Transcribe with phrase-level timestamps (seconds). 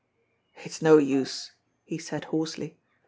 [0.65, 1.51] "It's no use!"
[1.83, 2.79] he sai'd hoarsely.